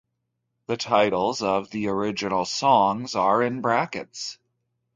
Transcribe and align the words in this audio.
The 0.65 0.77
titles 0.77 1.43
of 1.43 1.69
the 1.69 1.87
original 1.89 2.43
songs 2.45 3.13
are 3.13 3.43
in 3.43 3.61
brackets. 3.61 4.39